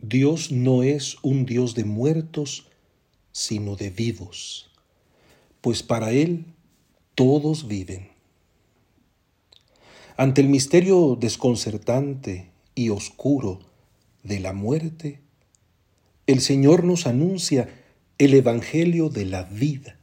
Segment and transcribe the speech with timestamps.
[0.00, 2.68] Dios no es un Dios de muertos,
[3.32, 4.70] sino de vivos,
[5.60, 6.46] pues para Él
[7.14, 8.08] todos viven.
[10.16, 13.60] Ante el misterio desconcertante y oscuro
[14.22, 15.20] de la muerte,
[16.26, 17.68] el Señor nos anuncia
[18.18, 19.96] el Evangelio de la vida.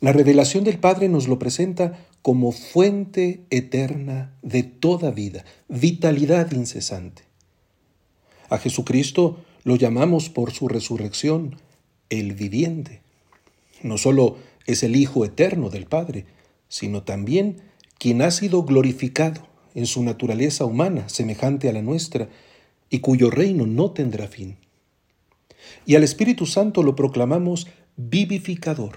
[0.00, 7.23] La revelación del Padre nos lo presenta como fuente eterna de toda vida, vitalidad incesante.
[8.48, 11.56] A Jesucristo lo llamamos por su resurrección
[12.10, 13.00] el viviente.
[13.82, 16.26] No solo es el Hijo eterno del Padre,
[16.68, 17.58] sino también
[17.98, 22.28] quien ha sido glorificado en su naturaleza humana, semejante a la nuestra,
[22.90, 24.56] y cuyo reino no tendrá fin.
[25.86, 27.66] Y al Espíritu Santo lo proclamamos
[27.96, 28.96] vivificador,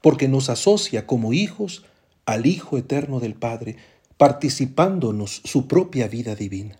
[0.00, 1.84] porque nos asocia como hijos
[2.24, 3.76] al Hijo eterno del Padre,
[4.16, 6.78] participándonos su propia vida divina.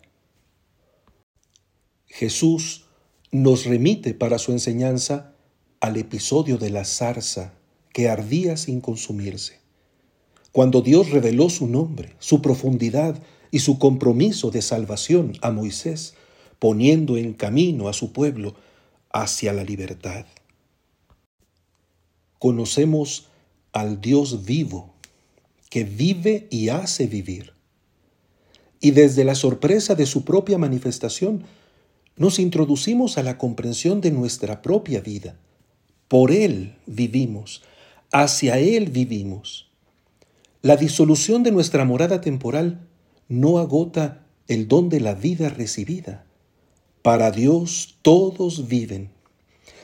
[2.19, 2.87] Jesús
[3.30, 5.34] nos remite para su enseñanza
[5.81, 7.53] al episodio de la zarza
[7.92, 9.61] que ardía sin consumirse.
[10.50, 16.14] Cuando Dios reveló su nombre, su profundidad y su compromiso de salvación a Moisés,
[16.59, 18.55] poniendo en camino a su pueblo
[19.12, 20.25] hacia la libertad.
[22.39, 23.27] Conocemos
[23.75, 24.94] al Dios vivo,
[25.69, 27.53] que vive y hace vivir.
[28.81, 31.44] Y desde la sorpresa de su propia manifestación,
[32.17, 35.36] nos introducimos a la comprensión de nuestra propia vida.
[36.09, 37.62] Por Él vivimos,
[38.11, 39.69] hacia Él vivimos.
[40.62, 42.87] La disolución de nuestra morada temporal
[43.28, 46.25] no agota el don de la vida recibida.
[47.03, 49.11] Para Dios todos viven.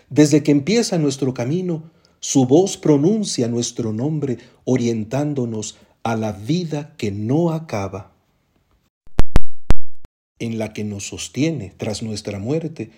[0.08, 7.10] Desde que empieza nuestro camino, su voz pronuncia nuestro nombre orientándonos a la vida que
[7.10, 8.11] no acaba
[10.42, 12.90] en la que nos sostiene tras nuestra muerte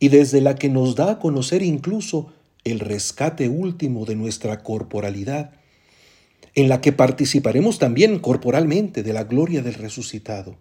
[0.00, 2.32] y desde la que nos da a conocer incluso
[2.64, 5.52] el rescate último de nuestra corporalidad,
[6.56, 10.56] en la que participaremos también corporalmente de la gloria del resucitado,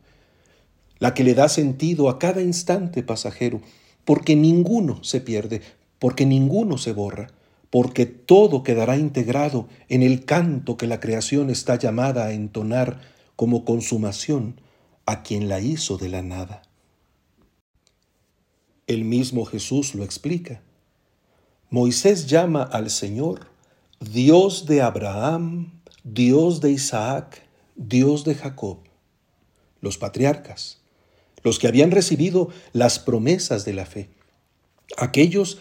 [0.99, 3.61] la que le da sentido a cada instante pasajero,
[4.05, 5.61] porque ninguno se pierde,
[5.97, 7.31] porque ninguno se borra,
[7.71, 13.01] porque todo quedará integrado en el canto que la creación está llamada a entonar
[13.35, 14.61] como consumación
[15.07, 16.61] a quien la hizo de la nada.
[18.85, 20.61] El mismo Jesús lo explica.
[21.69, 23.47] Moisés llama al Señor
[23.99, 27.43] Dios de Abraham, Dios de Isaac,
[27.75, 28.79] Dios de Jacob,
[29.81, 30.81] los patriarcas,
[31.41, 34.09] los que habían recibido las promesas de la fe,
[34.97, 35.59] aquellos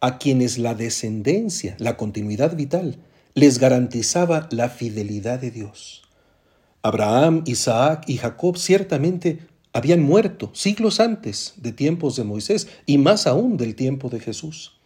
[0.00, 2.98] a quienes la descendencia, la continuidad vital,
[3.34, 6.07] les garantizaba la fidelidad de Dios.
[6.82, 9.40] Abraham, Isaac y Jacob ciertamente
[9.72, 14.78] habían muerto siglos antes de tiempos de Moisés y más aún del tiempo de Jesús.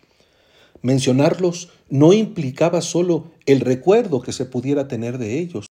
[0.81, 5.67] Mencionarlos no implicaba solo el recuerdo que se pudiera tener de ellos,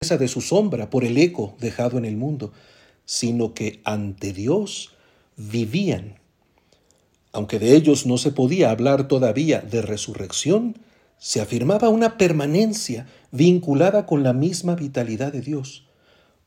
[0.00, 2.52] de su sombra por el eco dejado en el mundo,
[3.04, 4.94] sino que ante Dios
[5.36, 6.18] vivían.
[7.32, 10.76] Aunque de ellos no se podía hablar todavía de resurrección,
[11.20, 15.86] se afirmaba una permanencia vinculada con la misma vitalidad de Dios.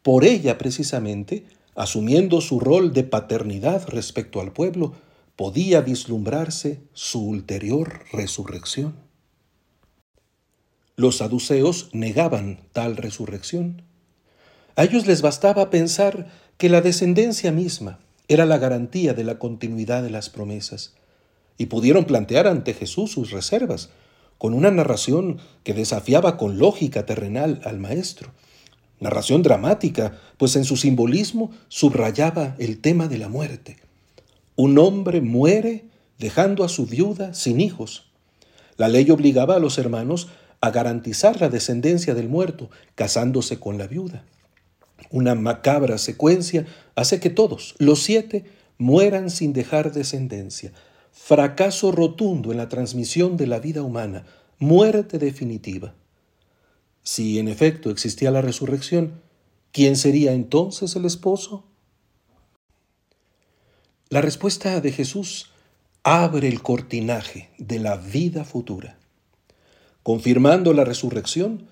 [0.02, 1.46] Por ella, precisamente,
[1.76, 4.94] asumiendo su rol de paternidad respecto al pueblo,
[5.36, 8.96] podía vislumbrarse su ulterior resurrección.
[10.96, 13.84] Los saduceos negaban tal resurrección.
[14.76, 20.02] A ellos les bastaba pensar que la descendencia misma era la garantía de la continuidad
[20.02, 20.96] de las promesas,
[21.60, 23.90] y pudieron plantear ante Jesús sus reservas,
[24.44, 28.34] con una narración que desafiaba con lógica terrenal al maestro.
[29.00, 33.78] Narración dramática, pues en su simbolismo subrayaba el tema de la muerte.
[34.58, 35.86] Un hombre muere
[36.20, 38.12] dejando a su viuda sin hijos.
[38.76, 40.28] La ley obligaba a los hermanos
[40.60, 44.26] a garantizar la descendencia del muerto, casándose con la viuda.
[45.10, 46.66] Una macabra secuencia
[46.96, 48.44] hace que todos, los siete,
[48.78, 50.74] mueran sin dejar descendencia,
[51.14, 54.26] fracaso rotundo en la transmisión de la vida humana,
[54.58, 55.94] muerte definitiva.
[57.04, 59.22] Si en efecto existía la resurrección,
[59.72, 61.66] ¿quién sería entonces el esposo?
[64.10, 65.52] La respuesta de Jesús
[66.02, 68.98] abre el cortinaje de la vida futura.
[70.02, 71.68] Confirmando la resurrección,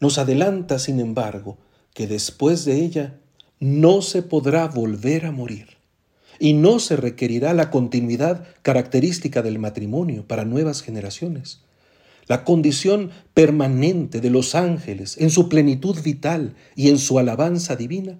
[0.00, 1.58] nos adelanta, sin embargo,
[1.94, 3.18] que después de ella
[3.58, 5.81] no se podrá volver a morir
[6.42, 11.60] y no se requerirá la continuidad característica del matrimonio para nuevas generaciones.
[12.26, 18.18] La condición permanente de los ángeles en su plenitud vital y en su alabanza divina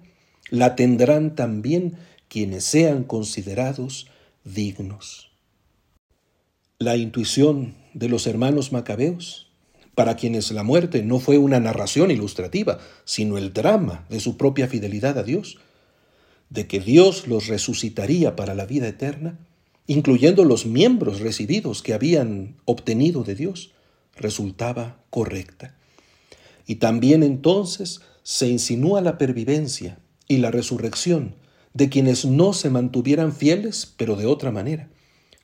[0.49, 1.97] la tendrán también
[2.29, 4.07] quienes sean considerados
[4.45, 5.33] dignos.
[6.79, 9.51] La intuición de los hermanos macabeos,
[9.95, 14.69] para quienes la muerte no fue una narración ilustrativa, sino el drama de su propia
[14.69, 15.57] fidelidad a Dios,
[16.49, 19.39] de que Dios los resucitaría para la vida eterna,
[19.87, 23.71] incluyendo los miembros recibidos que habían obtenido de Dios,
[24.15, 25.75] resultaba correcta.
[26.65, 31.35] Y también entonces se insinúa la pervivencia y la resurrección
[31.73, 34.89] de quienes no se mantuvieran fieles, pero de otra manera,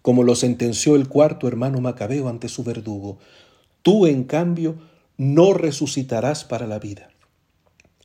[0.01, 3.18] como lo sentenció el cuarto hermano Macabeo ante su verdugo.
[3.81, 4.78] Tú, en cambio,
[5.18, 7.10] no resucitarás para la vida.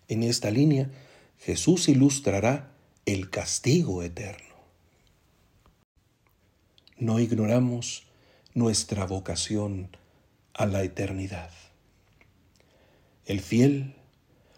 [0.08, 0.90] En esta línea,
[1.38, 2.73] Jesús ilustrará
[3.06, 4.54] el castigo eterno.
[6.96, 8.06] No ignoramos
[8.54, 9.94] nuestra vocación
[10.54, 11.50] a la eternidad.
[13.26, 13.94] El fiel,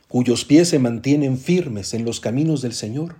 [0.06, 3.16] cuyos pies se mantienen firmes en los caminos del Señor,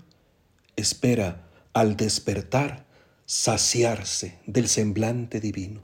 [0.77, 2.87] espera al despertar
[3.25, 5.83] saciarse del semblante divino.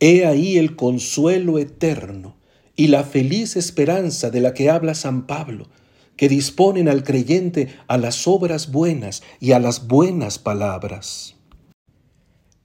[0.00, 2.36] He ahí el consuelo eterno
[2.74, 5.68] y la feliz esperanza de la que habla San Pablo,
[6.16, 11.34] que disponen al creyente a las obras buenas y a las buenas palabras.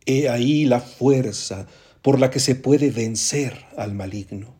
[0.05, 1.67] He ahí la fuerza
[2.01, 4.55] por la que se puede vencer al maligno.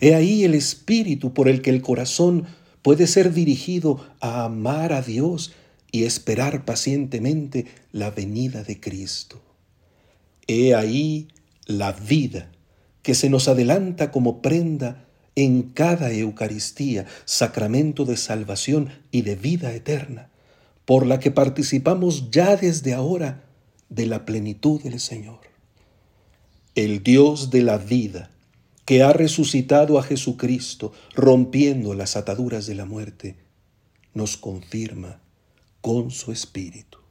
[0.00, 2.46] He ahí el espíritu por el que el corazón
[2.82, 5.52] puede ser dirigido a amar a Dios
[5.90, 9.40] y esperar pacientemente la venida de Cristo.
[10.46, 11.28] He ahí
[11.66, 12.50] la vida
[13.02, 19.72] que se nos adelanta como prenda en cada Eucaristía, sacramento de salvación y de vida
[19.72, 20.30] eterna,
[20.84, 23.44] por la que participamos ya desde ahora
[23.88, 25.40] de la plenitud del Señor.
[26.74, 28.30] El Dios de la vida,
[28.84, 33.36] que ha resucitado a Jesucristo, rompiendo las ataduras de la muerte,
[34.14, 35.20] nos confirma
[35.80, 37.01] con su Espíritu.